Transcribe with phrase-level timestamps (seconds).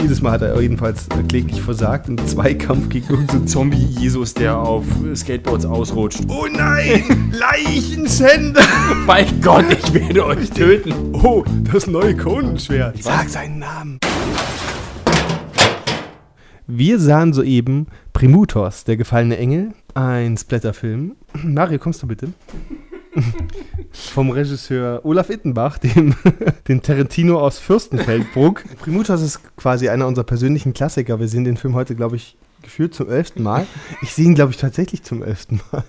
[0.00, 4.84] jedes Mal hat er jedenfalls kläglich versagt im Zweikampf gegen irgendeinen so Zombie-Jesus, der auf
[5.14, 6.20] Skateboards ausrutscht.
[6.28, 7.32] Oh nein!
[7.32, 8.62] Leichenschänder!
[9.06, 10.92] mein Gott, ich werde euch töten.
[11.12, 13.02] Oh, das neue Konenschwert.
[13.02, 13.98] Sag seinen Namen.
[16.66, 21.16] Wir sahen soeben Primutos, der gefallene Engel, ein Splatterfilm.
[21.42, 22.28] Mario, kommst du bitte?
[23.92, 26.14] Vom Regisseur Olaf Ittenbach, dem,
[26.68, 28.64] dem Tarantino aus Fürstenfeldbruck.
[28.78, 31.20] Primutos ist quasi einer unserer persönlichen Klassiker.
[31.20, 33.66] Wir sehen den Film heute, glaube ich, gefühlt zum elften Mal.
[34.02, 35.84] Ich sehe ihn, glaube ich, tatsächlich zum elften Mal.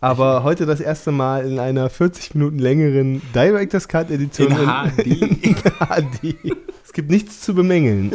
[0.00, 4.50] Aber heute das erste Mal in einer 40 Minuten längeren Director's Cut Edition.
[4.50, 5.06] In HD.
[5.06, 6.36] In HD.
[6.84, 8.12] Es gibt nichts zu bemängeln.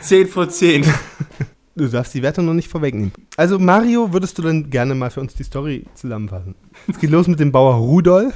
[0.00, 0.86] 10 vor 10.
[1.80, 3.10] Du darfst die Wertung noch nicht vorwegnehmen.
[3.38, 6.54] Also Mario, würdest du dann gerne mal für uns die Story zusammenfassen?
[6.86, 8.34] Es geht los mit dem Bauer Rudolf.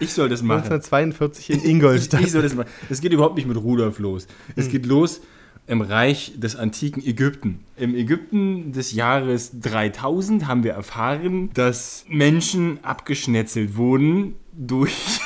[0.00, 0.64] Ich soll das machen.
[0.64, 2.20] 1942 in Ingolstadt.
[2.20, 2.68] Ich, ich soll das machen.
[2.88, 4.26] Es geht überhaupt nicht mit Rudolf los.
[4.56, 4.72] Es hm.
[4.72, 5.20] geht los
[5.68, 7.60] im Reich des antiken Ägypten.
[7.76, 15.20] Im Ägypten des Jahres 3000 haben wir erfahren, dass Menschen abgeschnetzelt wurden durch...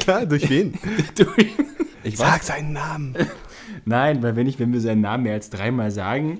[0.00, 0.78] Klar, durch wen?
[1.14, 1.48] durch...
[2.04, 3.14] Ich Sag seinen Namen.
[3.84, 6.38] Nein, weil wenn, ich, wenn wir seinen Namen mehr als dreimal sagen,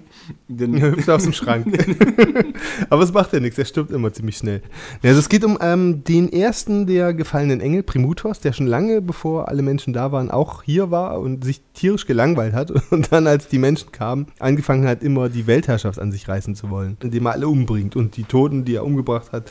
[0.49, 0.81] dann.
[0.81, 1.67] hüpft er aus dem Schrank.
[2.91, 4.63] Aber es macht ja nichts, er stirbt immer ziemlich schnell.
[5.03, 9.49] Also es geht um ähm, den ersten der gefallenen Engel, Primutos, der schon lange bevor
[9.49, 13.49] alle Menschen da waren, auch hier war und sich tierisch gelangweilt hat und dann, als
[13.49, 17.33] die Menschen kamen, angefangen hat, immer die Weltherrschaft an sich reißen zu wollen, indem er
[17.33, 19.51] alle umbringt und die Toten, die er umgebracht hat,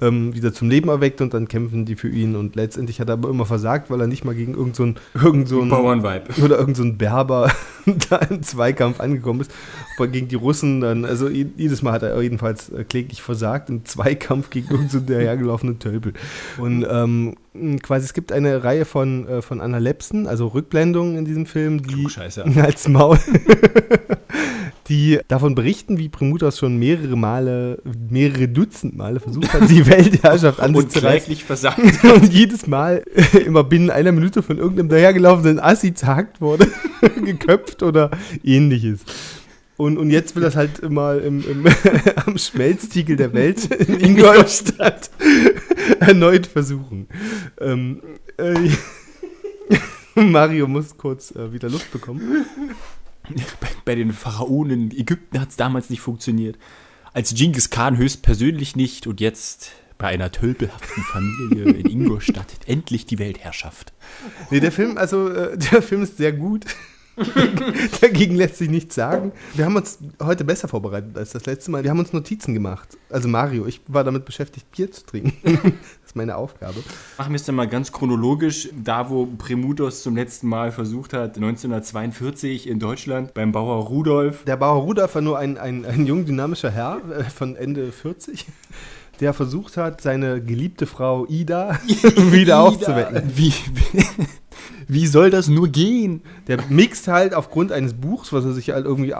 [0.00, 3.14] ähm, wieder zum Leben erweckt und dann kämpfen die für ihn und letztendlich hat er
[3.14, 6.92] aber immer versagt, weil er nicht mal gegen irgendeinen so irgend so Bauernweib oder irgendeinen
[6.92, 7.52] so Berber
[8.10, 9.50] da im Zweikampf angekommen ist.
[9.96, 13.84] Aber gegen die Russen dann, also jedes Mal hat er jedenfalls äh, kläglich versagt im
[13.84, 16.12] Zweikampf gegen irgendeinen so dahergelaufenen Tölpel.
[16.58, 17.36] Und ähm,
[17.82, 22.06] quasi es gibt eine Reihe von, äh, von Analepsen, also Rückblendungen in diesem Film, die
[22.60, 23.18] als Maul
[24.88, 30.60] die davon berichten, wie Primutas schon mehrere Male, mehrere Dutzend Male versucht hat, die Weltherrschaft
[30.60, 31.36] anzureißen.
[31.36, 32.04] versagt.
[32.04, 33.02] Und jedes Mal
[33.46, 36.68] immer binnen einer Minute von irgendeinem dahergelaufenen Assi zagt wurde,
[37.24, 38.10] geköpft oder
[38.44, 39.00] ähnliches.
[39.76, 41.66] Und, und jetzt will das halt immer im, im
[42.24, 45.10] am Schmelztiegel der Welt in Ingolstadt
[46.00, 47.08] erneut versuchen.
[47.60, 48.00] Ähm,
[48.38, 48.70] äh,
[50.14, 52.46] Mario muss kurz äh, wieder Luft bekommen.
[53.60, 56.58] Bei, bei den Pharaonen in Ägypten hat es damals nicht funktioniert.
[57.12, 63.18] Als Genghis Khan höchstpersönlich nicht und jetzt bei einer tölpelhaften Familie in Ingolstadt endlich die
[63.18, 63.92] Weltherrschaft.
[64.50, 66.66] Nee, der Film, also äh, der Film ist sehr gut.
[68.00, 69.32] Dagegen lässt sich nichts sagen.
[69.54, 71.82] Wir haben uns heute besser vorbereitet als das letzte Mal.
[71.82, 72.96] Wir haben uns Notizen gemacht.
[73.10, 75.32] Also Mario, ich war damit beschäftigt, Bier zu trinken.
[75.42, 76.82] das ist meine Aufgabe.
[77.16, 78.68] Machen wir es dann mal ganz chronologisch.
[78.82, 84.44] Da, wo Premutos zum letzten Mal versucht hat, 1942 in Deutschland beim Bauer Rudolf.
[84.44, 88.46] Der Bauer Rudolf war nur ein, ein, ein jung, dynamischer Herr äh, von Ende 40
[89.20, 92.60] der versucht hat, seine geliebte Frau Ida wieder Ida.
[92.60, 93.22] aufzuwecken.
[93.34, 94.06] Wie, wie,
[94.88, 96.22] wie soll das nur gehen?
[96.46, 99.16] Der mixt halt aufgrund eines Buchs, was er sich halt irgendwie äh,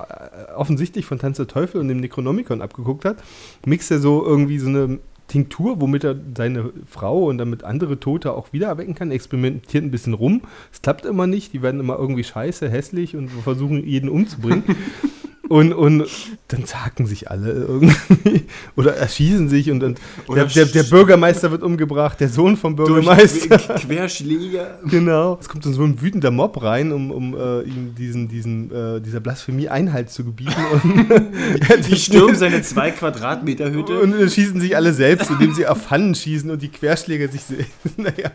[0.56, 3.16] offensichtlich von Tanz der Teufel und dem Necronomicon abgeguckt hat,
[3.64, 8.32] mixt er so irgendwie so eine Tinktur, womit er seine Frau und damit andere Tote
[8.32, 10.42] auch wieder erwecken kann, experimentiert ein bisschen rum.
[10.72, 14.62] Es klappt immer nicht, die werden immer irgendwie scheiße, hässlich und versuchen jeden umzubringen.
[15.48, 16.06] Und, und
[16.48, 18.44] dann zagen sich alle irgendwie.
[18.76, 19.96] Oder erschießen sich und dann
[20.28, 23.58] der, der, der, Bürgermeister wird umgebracht, der Sohn vom Bürgermeister.
[23.58, 24.78] Querschläger.
[24.84, 25.38] Genau.
[25.40, 29.00] Es kommt dann so ein wütender Mob rein, um, um äh, ihm diesen, diesen, äh,
[29.00, 30.54] dieser Blasphemie Einhalt zu gebieten.
[30.82, 34.00] Und die stürmen seine zwei Quadratmeter Hütte.
[34.00, 37.66] Und schießen sich alle selbst, indem sie auf Pfannen schießen und die Querschläger sich sehen.
[37.96, 38.30] naja.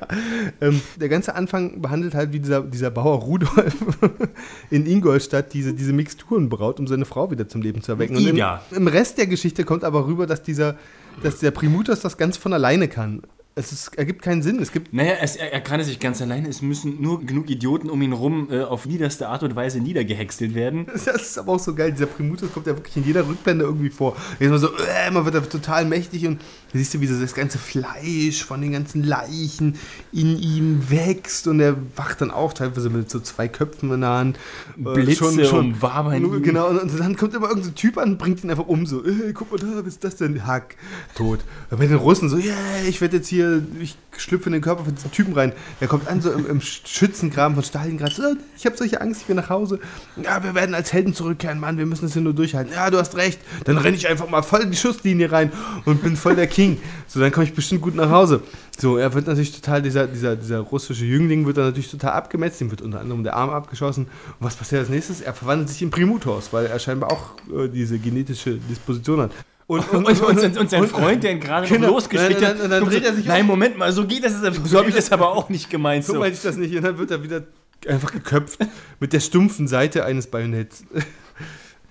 [0.60, 3.76] Ähm, der ganze Anfang behandelt halt, wie dieser, dieser Bauer Rudolf
[4.70, 8.16] in Ingolstadt diese, diese Mixturen braut, um seine seine Frau wieder zum Leben zu erwecken.
[8.18, 8.42] Und im,
[8.72, 10.76] im, Rest der Geschichte kommt aber rüber, dass dieser,
[11.24, 13.24] dass der Primutus das ganz von alleine kann
[13.54, 14.62] es ist, ergibt keinen Sinn.
[14.62, 16.48] Es gibt naja, es, er, er, kann es sich ganz alleine.
[16.48, 20.56] Es müssen nur genug Idioten um ihn rum äh, auf niederste Art und Weise niedergehäckselt
[20.56, 20.88] werden.
[21.12, 21.92] Das ist aber auch so geil.
[21.92, 24.16] Dieser Primutus kommt ja wirklich in jeder Rückblende irgendwie vor.
[24.40, 26.40] Immer so, äh, man wird er total mächtig und
[26.72, 29.78] da siehst du, wie so das ganze Fleisch von den ganzen Leichen
[30.14, 34.10] in ihm wächst und er wacht dann auch teilweise mit so zwei Köpfen in der
[34.12, 34.40] Hand.
[34.78, 36.12] Äh, Blitze schon, schon, und warm
[36.44, 38.86] Genau, und, und, dann kommt immer irgendein so Typ an und bringt ihn einfach um.
[38.86, 40.46] So, äh, guck mal da, was ist das denn?
[40.46, 40.76] Hack,
[41.16, 41.40] tot.
[41.72, 42.56] Und bei den Russen so, yeah,
[42.88, 45.54] ich werde jetzt hier hier, ich schlüpfe in den Körper von diesem Typen rein.
[45.80, 48.14] Der kommt an, so im, im Schützengraben von Stalingrad.
[48.14, 49.80] So, ich habe solche Angst, ich will nach Hause.
[50.22, 52.74] Ja, wir werden als Helden zurückkehren, Mann, wir müssen es hier nur durchhalten.
[52.74, 53.40] Ja, du hast recht.
[53.66, 55.52] Dann renne ich einfach mal voll in die Schusslinie rein
[55.86, 56.80] und bin voll der King.
[57.08, 58.42] So, dann komme ich bestimmt gut nach Hause.
[58.78, 62.62] So, er wird natürlich total, dieser, dieser, dieser russische Jüngling wird dann natürlich total abgemetzt,
[62.62, 64.06] ihm wird unter anderem der Arm abgeschossen.
[64.06, 65.22] Und was passiert als nächstes?
[65.22, 69.32] Er verwandelt sich in Primutos, weil er scheinbar auch äh, diese genetische Disposition hat.
[69.72, 71.88] Und, und, und, und, und sein Freund, der ihn gerade Genau.
[71.92, 73.46] losgeschickt hat, dann- dann dreht er sich Nein.
[73.46, 74.34] Moment mal, so geht das.
[74.66, 76.04] So habe ich das aber auch nicht gemeint.
[76.04, 76.20] So So.
[76.20, 76.76] meine ich das nicht.
[76.76, 77.44] Und dann wird er wieder
[77.88, 78.60] einfach geköpft
[79.00, 80.84] mit der stumpfen Seite eines Bajonetts.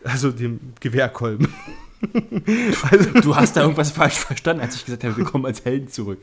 [0.03, 1.49] Also dem Gewehrkolben.
[2.91, 5.89] Also, Du hast da irgendwas falsch verstanden, als ich gesagt habe, wir kommen als Helden
[5.89, 6.19] zurück.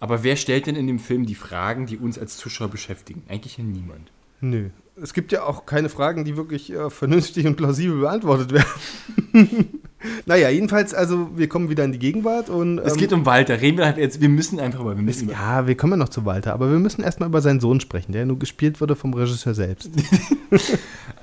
[0.00, 3.22] Aber wer stellt denn in dem Film die Fragen, die uns als Zuschauer beschäftigen?
[3.28, 4.10] Eigentlich ja niemand.
[4.40, 4.70] nö.
[5.00, 9.68] Es gibt ja auch keine Fragen, die wirklich äh, vernünftig und plausibel beantwortet werden.
[10.26, 12.78] naja, jedenfalls, also wir kommen wieder in die Gegenwart und.
[12.78, 13.60] Es ähm, geht um Walter.
[13.60, 15.96] Reden wir halt jetzt, wir müssen einfach mal, wir müssen über- Ja, wir kommen ja
[15.96, 18.94] noch zu Walter, aber wir müssen erstmal über seinen Sohn sprechen, der nur gespielt wurde
[18.96, 19.90] vom Regisseur selbst.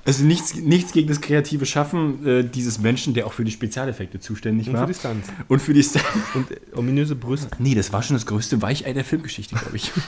[0.06, 4.20] Also nichts, nichts gegen das kreative Schaffen äh, dieses Menschen, der auch für die Spezialeffekte
[4.20, 4.82] zuständig Und war.
[4.82, 5.30] für die Stunts.
[5.48, 6.02] Und für die Star
[6.34, 7.48] Und äh, ominöse Brüste.
[7.58, 9.92] Nee, das war schon das größte Weichei der Filmgeschichte, glaube ich.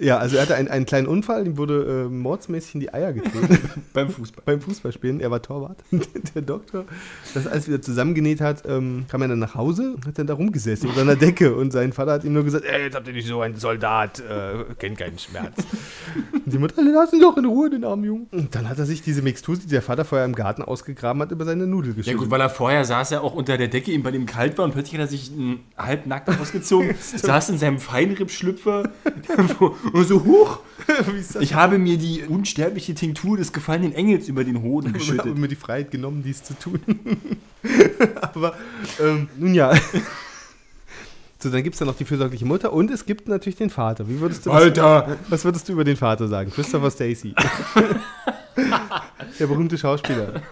[0.00, 3.12] Ja, also er hatte einen, einen kleinen Unfall, ihm wurde äh, mordsmäßig in die Eier
[3.12, 3.58] getreten.
[3.92, 4.42] Beim Fußball.
[4.46, 5.18] beim Fußballspielen.
[5.20, 5.78] Er war Torwart.
[6.34, 6.84] Der Doktor,
[7.34, 7.82] das alles wieder
[8.14, 11.16] zusammengenäht hat, ähm, kam er dann nach Hause und hat dann da rumgesessen unter einer
[11.16, 11.54] Decke.
[11.54, 14.20] Und sein Vater hat ihm nur gesagt: Ey, jetzt habt ihr nicht so einen Soldat,
[14.20, 15.54] äh, kennt keinen Schmerz.
[16.32, 18.26] und die Mutter, lass ihn doch in Ruhe, den armen Jungen.
[18.32, 21.30] Und dann hat er sich diese Mixtur, die der Vater vorher im Garten ausgegraben hat,
[21.30, 22.18] über seine Nudel Ja geschüttet.
[22.18, 24.64] gut, weil er vorher saß er auch unter der Decke, ihm bei dem kalt war
[24.64, 28.90] und plötzlich hat er sich mm, halb nackt ausgezogen, saß in seinem Feinrippschlüpfer
[29.92, 30.60] und so, huch,
[31.40, 35.38] ich habe mir die unsterbliche Tinktur des gefallenen Engels über den Hoden Ich habe geschüttet.
[35.38, 36.80] mir die Freiheit genommen, dies zu tun.
[38.20, 38.54] Aber
[39.00, 39.72] ähm, nun ja.
[41.38, 44.06] So, dann gibt es da noch die fürsorgliche Mutter und es gibt natürlich den Vater.
[44.08, 45.16] Wie würdest du Alter!
[45.22, 46.50] Was, was würdest du über den Vater sagen?
[46.50, 47.34] Christopher Stacy.
[49.38, 50.42] Der berühmte Schauspieler,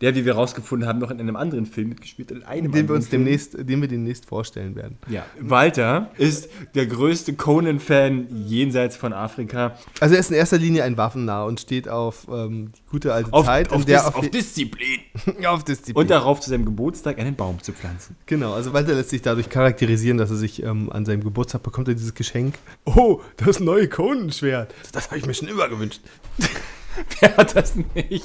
[0.00, 2.36] Der, wie wir rausgefunden haben, noch in einem anderen Film mitgespielt hat.
[2.38, 3.24] In einem den wir uns Film.
[3.24, 4.98] demnächst, den wir demnächst vorstellen werden.
[5.08, 9.76] Ja, Walter ist der größte Conan-Fan jenseits von Afrika.
[10.00, 13.32] Also er ist in erster Linie ein Waffennah und steht auf ähm, die gute alte
[13.32, 15.00] Auf, Zeit, auf, Dis auf die- Disziplin.
[15.46, 15.96] auf Disziplin.
[16.02, 18.16] Und darauf zu seinem Geburtstag einen Baum zu pflanzen.
[18.26, 21.88] Genau, also Walter lässt sich dadurch charakterisieren, dass er sich ähm, an seinem Geburtstag bekommt
[21.88, 22.56] er dieses Geschenk.
[22.84, 24.74] Oh, das neue Konenschwert.
[24.92, 26.00] Das habe ich mir schon immer gewünscht.
[27.20, 28.24] Wer hat das nicht?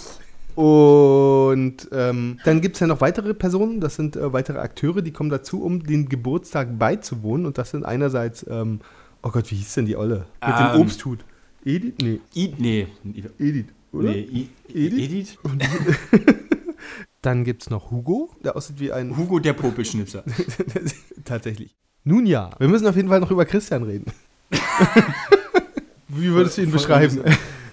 [0.55, 5.11] Und ähm, dann gibt es ja noch weitere Personen, das sind äh, weitere Akteure, die
[5.11, 7.45] kommen dazu, um den Geburtstag beizuwohnen.
[7.45, 8.79] Und das sind einerseits, ähm,
[9.23, 10.25] oh Gott, wie hieß denn die Olle?
[10.45, 10.71] Mit Ähm.
[10.73, 11.19] dem Obsthut.
[11.63, 11.93] Edith?
[12.01, 12.87] Nee, I, nee.
[13.39, 14.09] Edith, oder?
[14.09, 14.99] Nee, I, Edith?
[14.99, 15.37] Edith?
[17.21, 19.15] Dann gibt es noch Hugo, der aussieht wie ein.
[19.15, 20.23] Hugo der Popelschnipser.
[21.23, 21.75] Tatsächlich.
[22.03, 24.11] Nun ja, wir müssen auf jeden Fall noch über Christian reden.
[26.07, 27.21] wie würdest du ihn Von- beschreiben?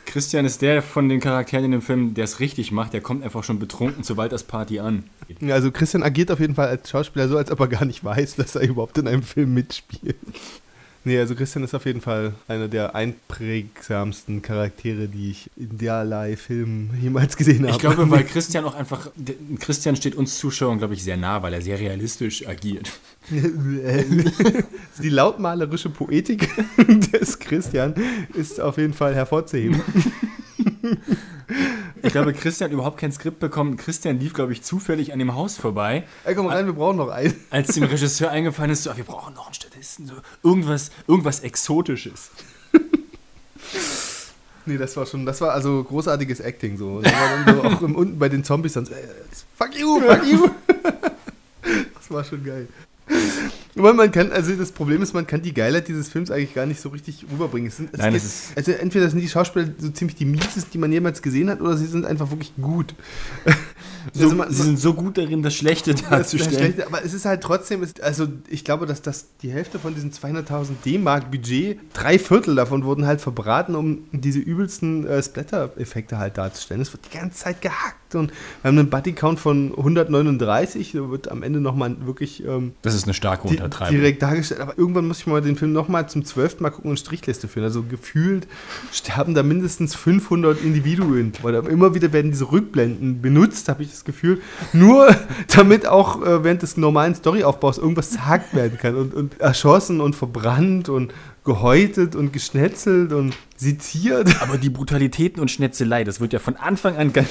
[0.08, 2.94] Christian ist der von den Charakteren in dem Film, der es richtig macht.
[2.94, 5.04] Der kommt einfach schon betrunken zu Walters Party an.
[5.50, 8.36] Also Christian agiert auf jeden Fall als Schauspieler so, als ob er gar nicht weiß,
[8.36, 10.16] dass er überhaupt in einem Film mitspielt.
[11.04, 16.36] Nee, also Christian ist auf jeden Fall einer der einprägsamsten Charaktere, die ich in derlei
[16.36, 17.72] Filmen jemals gesehen habe.
[17.72, 19.10] Ich glaube, weil Christian auch einfach.
[19.58, 22.90] Christian steht uns Zuschauern, glaube ich, sehr nah, weil er sehr realistisch agiert.
[23.30, 26.48] die lautmalerische Poetik
[27.12, 27.94] des Christian
[28.34, 29.82] ist auf jeden Fall hervorzuheben.
[32.02, 33.76] Ich glaube, Christian hat überhaupt kein Skript bekommen.
[33.76, 37.08] Christian lief, glaube ich, zufällig an dem Haus vorbei, Ey, komm rein, wir brauchen noch
[37.08, 37.34] einen.
[37.50, 42.30] als dem Regisseur eingefallen ist, so, wir brauchen noch Statisten, so irgendwas, irgendwas Exotisches.
[44.66, 47.00] Nee, das war schon, das war also großartiges Acting so.
[47.02, 48.98] So auch im, unten bei den Zombies dann so, äh,
[49.56, 50.50] fuck you, fuck you.
[51.94, 52.68] Das war schon geil.
[53.78, 56.66] Aber man kann, also das Problem ist, man kann die Geilheit dieses Films eigentlich gar
[56.66, 57.68] nicht so richtig rüberbringen.
[57.68, 60.26] Es sind, es Nein, geht, es ist- also entweder sind die Schauspieler so ziemlich die
[60.26, 62.94] miesesten, die man jemals gesehen hat, oder sie sind einfach wirklich gut.
[64.12, 66.72] So, Also man- sie sind so gut darin, das Schlechte Das ist darzustellen.
[66.74, 69.94] schlecht, aber es ist halt trotzdem, es- also ich glaube, dass das die Hälfte von
[69.94, 76.18] diesen 200.000 D-Mark Budget, drei Viertel davon wurden halt verbraten, um diese übelsten äh, Splatter-Effekte
[76.18, 76.80] halt darzustellen.
[76.82, 78.30] Es wird die ganze Zeit gehackt und
[78.62, 83.04] wir haben einen Buddy-Count von 139, da wird am Ende nochmal wirklich ähm, Das ist
[83.04, 83.94] eine starke Untertreibung.
[83.96, 84.60] direkt dargestellt.
[84.60, 87.64] Aber irgendwann muss ich mal den Film nochmal zum zwölften Mal gucken und Strichliste führen.
[87.64, 88.46] Also gefühlt
[88.92, 91.32] sterben da mindestens 500 Individuen.
[91.42, 94.40] Oder immer wieder werden diese Rückblenden benutzt, habe ich das Gefühl.
[94.72, 95.14] Nur
[95.54, 98.94] damit auch äh, während des normalen Storyaufbaus irgendwas zerhackt werden kann.
[98.94, 101.12] Und, und erschossen und verbrannt und
[101.44, 104.42] gehäutet und geschnetzelt und seziert.
[104.42, 107.28] Aber die Brutalitäten und Schnetzelei, das wird ja von Anfang an ganz,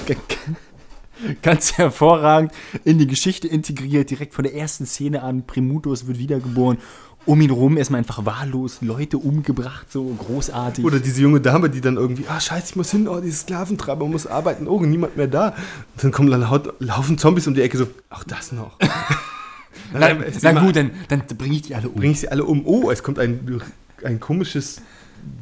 [1.42, 2.52] ganz hervorragend
[2.84, 5.46] in die Geschichte integriert, direkt von der ersten Szene an.
[5.46, 6.78] Primutus wird wiedergeboren
[7.26, 10.86] Um ihn rum erstmal einfach wahllos Leute umgebracht, so großartig.
[10.86, 14.08] Oder diese junge Dame, die dann irgendwie, ah scheiße, ich muss hin, oh, diese Sklaventreiber
[14.08, 15.50] muss arbeiten, oh, niemand mehr da.
[15.50, 16.48] Und dann kommen dann
[16.80, 18.78] laufen Zombies um die Ecke so, ach das noch.
[19.94, 21.96] na, na gut, dann, dann bringe ich die alle um.
[21.96, 22.66] Bring ich sie alle um.
[22.66, 23.62] Oh, es kommt ein,
[24.04, 24.82] ein komisches,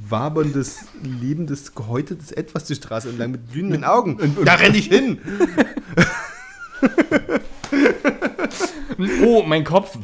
[0.08, 4.36] waberndes, lebendes, gehäutetes Etwas die Straße entlang mit glühenden Augen.
[4.46, 5.20] da renne ich hin.
[9.24, 9.98] oh, mein Kopf.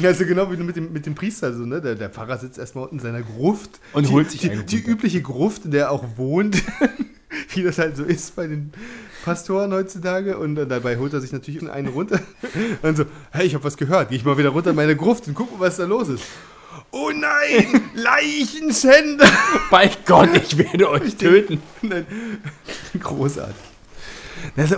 [0.00, 1.52] Ja, also genau wie mit dem, mit dem Priester.
[1.54, 1.80] So, ne?
[1.80, 3.80] der, der Pfarrer sitzt erstmal unten in seiner Gruft.
[3.92, 4.88] Und die, holt sich die, die runter.
[4.88, 6.62] übliche Gruft, in der er auch wohnt.
[7.54, 8.72] wie das halt so ist bei den
[9.28, 10.38] Pastoren heutzutage.
[10.38, 12.20] Und dann dabei holt er sich natürlich einen runter.
[12.82, 14.08] Und so, hey, ich habe was gehört.
[14.08, 16.24] Geh ich mal wieder runter in meine Gruft und guck mal, was da los ist.
[16.90, 19.28] Oh nein, Leichenschänder!
[19.70, 21.60] Bei Gott, ich werde euch töten.
[21.82, 22.06] Nein.
[23.00, 23.54] Großartig.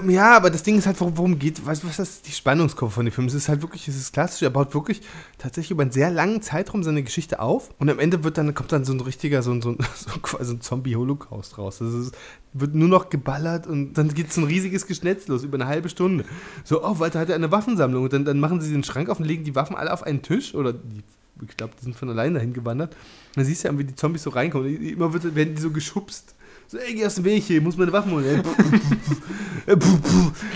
[0.08, 3.12] Ja, aber das Ding ist halt, worum, geht, du, was ist die Spannungskurve von dem
[3.12, 3.26] Film?
[3.26, 5.00] Es ist halt wirklich, es ist klassisch, er baut wirklich
[5.38, 8.72] tatsächlich über einen sehr langen Zeitraum seine Geschichte auf und am Ende wird dann, kommt
[8.72, 9.78] dann so ein richtiger, so ein, so ein,
[10.40, 11.78] so ein Zombie-Holocaust raus.
[11.78, 12.14] Das ist,
[12.52, 15.88] wird nur noch geballert und dann geht so ein riesiges Geschnetz los über eine halbe
[15.88, 16.24] Stunde.
[16.64, 19.20] So, oh, Walter hat er eine Waffensammlung und dann, dann machen sie den Schrank auf
[19.20, 21.02] und legen die Waffen alle auf einen Tisch oder die,
[21.48, 22.96] ich glaube, die sind von alleine dahin gewandert.
[23.34, 24.76] Dann siehst du ja, wie die Zombies so reinkommen.
[24.82, 26.34] Immer wird, werden die so geschubst.
[26.70, 28.42] So, ey, geh aus dem Weg hier, ich muss meine Waffen holen.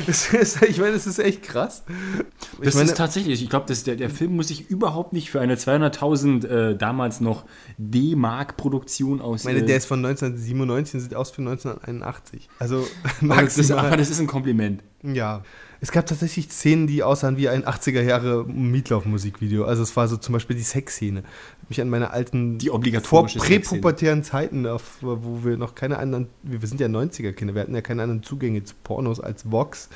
[0.06, 1.84] Das ist, ich meine, das ist echt krass.
[2.58, 5.40] Ich Das meine, ist tatsächlich, ich glaube, der, der Film muss sich überhaupt nicht für
[5.40, 7.44] eine 200.000 äh, damals noch
[7.78, 9.40] D-Mark-Produktion aus.
[9.40, 12.48] ich meine, äh, der ist von 1997 und sieht aus für 1981.
[12.58, 12.86] Also
[13.20, 13.86] aber das, ist, maximal.
[13.86, 14.82] aber das ist ein Kompliment.
[15.02, 15.42] Ja.
[15.80, 19.64] Es gab tatsächlich Szenen, die aussahen wie ein 80er Jahre Mietlauf-Musikvideo.
[19.64, 21.24] Also es war so zum Beispiel die Sexszene.
[21.68, 26.28] Mich an meine alten Die vor obligatorische präpubertären Zeiten, auf, wo wir noch keine anderen,
[26.42, 29.88] wir sind ja 90er-Kinder, wir hatten ja keine anderen Zugänge zu Pornos als Vox.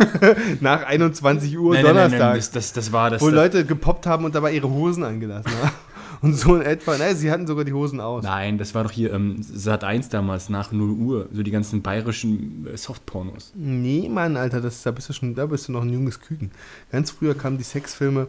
[0.60, 2.28] Nach 21 Uhr Nein, nein, nein, Donnerstag.
[2.28, 3.20] nein, das, das, das war das.
[3.20, 5.70] wo Leute gepoppt haben und dabei ihre Hosen angelassen haben.
[6.22, 6.98] Und so in etwa.
[6.98, 8.22] Nein, sie hatten sogar die Hosen aus.
[8.22, 11.80] Nein, das war doch hier ähm, Sat 1 damals nach 0 Uhr, so die ganzen
[11.80, 13.52] bayerischen äh, Softpornos.
[13.54, 16.50] Nee, Mann, Alter, das, da bist du schon, da bist du noch ein junges Küken.
[16.92, 18.28] Ganz früher kamen die Sexfilme,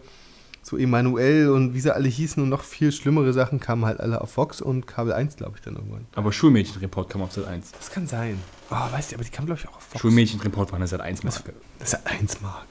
[0.63, 4.21] so Emanuel und wie sie alle hießen und noch viel schlimmere Sachen kamen halt alle
[4.21, 6.05] auf Vox und Kabel 1, glaube ich, dann irgendwann.
[6.15, 7.71] Aber Schulmädchenreport kam auf Sat 1.
[7.71, 8.37] Das kann sein.
[8.69, 10.01] Oh, weißt du, aber die kamen, glaube ich, auch auf Vox.
[10.01, 11.53] Schulmädchenreport war eine Sat 1 Marke.
[11.79, 12.67] Das ist 1 Mark.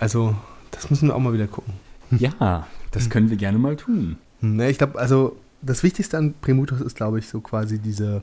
[0.00, 0.34] also,
[0.70, 1.74] das müssen wir auch mal wieder gucken.
[2.10, 4.16] Ja, das können wir gerne mal tun.
[4.40, 8.22] Hm, Ne, ich glaube, also das Wichtigste an Premutus ist, glaube ich, so quasi diese,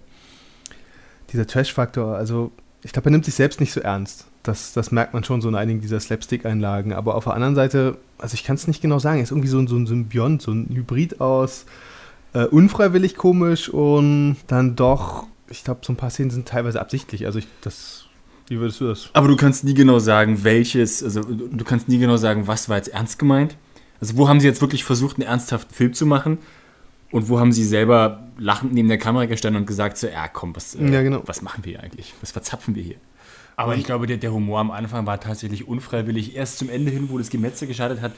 [1.31, 2.15] dieser Trash-Faktor.
[2.15, 2.51] Also
[2.83, 4.25] ich glaube, er nimmt sich selbst nicht so ernst.
[4.43, 6.93] Das, das merkt man schon so in einigen dieser Slapstick-Einlagen.
[6.93, 9.47] Aber auf der anderen Seite, also ich kann es nicht genau sagen, er ist irgendwie
[9.49, 11.65] so, ein- so ein Symbiont, so ein Hybrid aus
[12.33, 17.25] äh, unfreiwillig komisch und dann doch, ich glaube, so ein paar Szenen sind teilweise absichtlich.
[17.25, 18.05] Also ich, das,
[18.47, 19.09] wie würdest du das?
[19.13, 22.69] Aber du kannst nie genau sagen, welches, also du du kannst nie genau sagen, was
[22.69, 23.57] war jetzt ernst gemeint.
[23.99, 26.37] Also wo haben sie jetzt wirklich versucht, einen ernsthaften Film zu machen?
[27.11, 30.55] Und wo haben sie selber lachend neben der Kamera gestanden und gesagt, so, ja komm,
[30.55, 31.21] was, äh, Ja, genau.
[31.25, 32.13] was machen wir hier eigentlich?
[32.21, 32.95] Was verzapfen wir hier?
[33.57, 36.35] Aber ich glaube, der, der Humor am Anfang war tatsächlich unfreiwillig.
[36.35, 38.13] Erst zum Ende hin, wo das Gemetzel gestartet hat,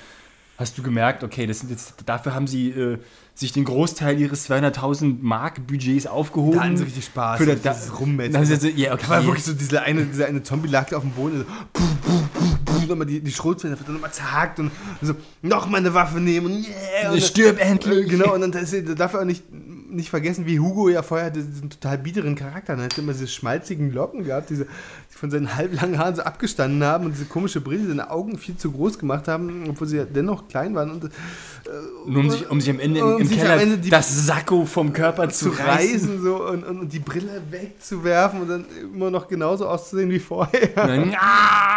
[0.58, 3.00] hast du gemerkt, okay, das sind jetzt, dafür haben sie äh,
[3.34, 6.58] sich den Großteil ihres 200.000 Mark Budgets aufgehoben.
[6.60, 7.40] Da hatten sie richtig Spaß.
[7.40, 8.38] Für das- dieses Dann Rummetzeln.
[8.38, 9.04] haben sie so, ja, okay.
[9.06, 11.84] Da war wirklich so diese eine, diese eine Zombie lag auf dem Boden, so, puh,
[12.04, 12.53] puh, puh,
[12.84, 14.72] puh, nochmal die, die Schrotflinte wird dann nochmal zerhackt und
[15.02, 18.08] so, nochmal eine Waffe nehmen und yeah, und Stirb endlich.
[18.08, 19.44] Äh, Genau, und dann das, da darf er auch nicht,
[19.90, 22.82] nicht vergessen, wie Hugo ja vorher diesen total biederen Charakter hatte.
[22.84, 26.84] Er hat immer diese schmalzigen Locken gehabt, diese, die von seinen halblangen Haaren so abgestanden
[26.84, 30.06] haben und diese komische Brille, seine Augen viel zu groß gemacht haben, obwohl sie ja
[30.06, 30.90] dennoch klein waren.
[30.92, 31.10] Und, äh,
[32.08, 34.66] Nur um sich, um sich am Ende im, Um im Keller Ende die- das Sakko
[34.66, 35.70] vom Körper zu, zu reißen.
[35.70, 40.20] reißen so und, und, und die Brille wegzuwerfen und dann immer noch genauso auszusehen wie
[40.20, 40.68] vorher.
[40.76, 41.73] Dann, ah,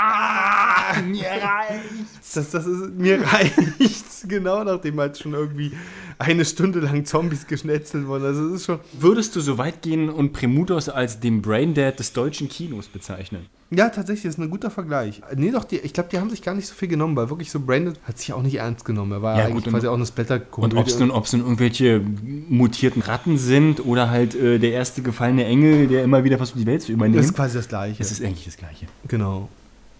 [1.07, 2.33] mir reicht's.
[2.35, 5.73] Das, das ist, mir reicht's, genau, nachdem halt schon irgendwie
[6.19, 8.25] eine Stunde lang Zombies geschnetzelt wurden.
[8.25, 8.81] Also es ist schon.
[8.99, 13.47] Würdest du so weit gehen und Premutos als den Braindead des deutschen Kinos bezeichnen?
[13.69, 15.23] Ja, tatsächlich, das ist ein guter Vergleich.
[15.35, 17.51] Nee, doch, die, ich glaube, die haben sich gar nicht so viel genommen, weil wirklich
[17.51, 19.11] so Branded hat sich auch nicht ernst genommen.
[19.11, 20.77] Er war Ja, gut, und- quasi auch eine Und Splatter-Komödie.
[20.77, 22.01] ob es nun, ob's nun irgendwelche
[22.49, 26.67] mutierten Ratten sind oder halt äh, der erste gefallene Engel, der immer wieder versucht, die
[26.67, 27.17] Welt zu übernehmen.
[27.17, 28.01] das ist quasi das Gleiche.
[28.01, 28.87] es ist eigentlich das Gleiche.
[29.09, 29.49] genau.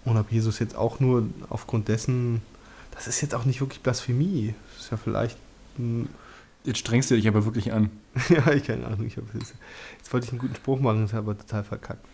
[0.07, 2.41] Und ob Jesus jetzt auch nur aufgrund dessen,
[2.91, 4.55] das ist jetzt auch nicht wirklich Blasphemie.
[4.73, 5.37] Das ist ja vielleicht.
[6.63, 7.89] Jetzt strengst du dich aber wirklich an.
[8.29, 9.05] Ja, ich keine Ahnung.
[9.05, 12.05] Ich hab, jetzt wollte ich einen guten Spruch machen, das ist aber total verkackt.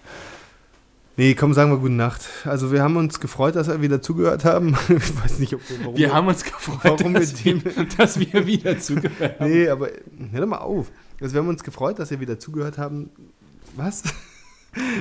[1.15, 2.21] Nee, komm, sagen wir gute Nacht.
[2.45, 4.75] Also wir haben uns gefreut, dass wir wieder zugehört haben.
[4.89, 5.95] Ich weiß nicht, ob warum.
[5.95, 9.51] Wir haben uns gefreut, Warum dass, mit wir, dass wir wieder zugehört haben.
[9.51, 9.89] Nee, aber
[10.31, 10.89] hör doch mal auf.
[11.21, 13.11] Also wir haben uns gefreut, dass ihr wieder zugehört haben.
[13.75, 14.01] Was?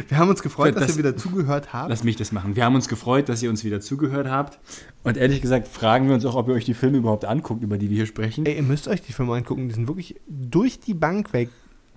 [0.08, 1.88] Wir haben uns gefreut, Das- dass ihr wieder zugehört habt.
[1.88, 2.56] Lass mich das machen.
[2.56, 4.58] Wir haben uns gefreut, dass ihr uns wieder zugehört habt.
[5.02, 7.78] Und ehrlich gesagt fragen wir uns auch, ob ihr euch die Filme überhaupt anguckt, über
[7.78, 8.44] die wir hier sprechen.
[8.46, 9.68] Ey, ihr müsst euch die Filme angucken.
[9.68, 11.48] Die sind wirklich durch die Bank weg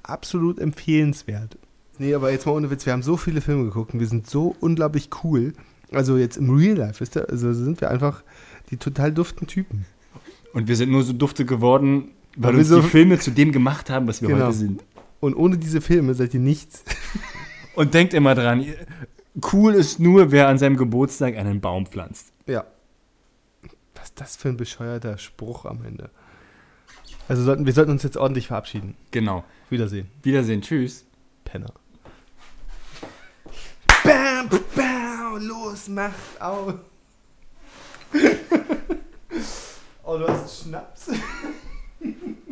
[0.04, 1.58] absolut empfehlenswert.
[1.98, 2.86] Nee, aber jetzt mal ohne Witz.
[2.86, 5.54] Wir haben so viele Filme geguckt und wir sind so unglaublich cool.
[5.92, 7.30] Also jetzt im Real Life, wisst ihr?
[7.30, 8.24] Also sind wir einfach
[8.70, 9.86] die total duften Typen.
[10.54, 13.32] Und wir sind nur so dufte geworden, weil Weil uns wir so- die Filme zu
[13.32, 14.46] dem gemacht haben, was wir Genau.
[14.48, 14.84] heute sind.
[15.22, 16.84] Und ohne diese Filme seid ihr nichts.
[17.76, 18.66] Und denkt immer dran,
[19.54, 22.32] cool ist nur, wer an seinem Geburtstag einen Baum pflanzt.
[22.46, 22.66] Ja.
[23.96, 26.10] Was ist das für ein bescheuerter Spruch am Ende?
[27.28, 28.96] Also sollten, wir sollten uns jetzt ordentlich verabschieden.
[29.12, 29.44] Genau.
[29.70, 30.10] Wiedersehen.
[30.22, 30.62] Wiedersehen.
[30.62, 31.06] Tschüss.
[31.44, 31.74] Penner.
[34.04, 36.76] Bam, bam, los, macht auf.
[40.04, 41.10] oh, du hast Schnaps.